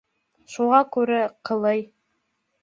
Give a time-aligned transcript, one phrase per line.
[0.53, 1.19] Шуға күрә
[1.51, 1.85] ҡылый.